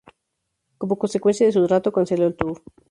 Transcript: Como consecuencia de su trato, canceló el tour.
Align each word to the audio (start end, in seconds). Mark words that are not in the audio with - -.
Como 0.79 0.97
consecuencia 0.97 1.45
de 1.45 1.51
su 1.51 1.63
trato, 1.67 1.91
canceló 1.91 2.25
el 2.25 2.35
tour. 2.35 2.63